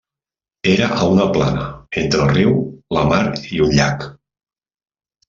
[0.71, 1.65] Era a una plana
[2.03, 2.55] entre el riu,
[2.99, 3.21] la mar
[3.59, 4.09] i un llac.